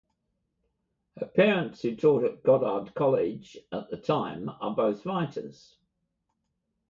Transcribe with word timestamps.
Her 1.19 1.27
parents, 1.27 1.83
who 1.83 1.95
taught 1.95 2.23
at 2.23 2.41
Goddard 2.41 2.95
College 2.95 3.55
at 3.71 3.91
the 3.91 3.97
time, 3.97 4.49
are 4.59 4.73
both 4.75 5.05
writers. 5.05 5.77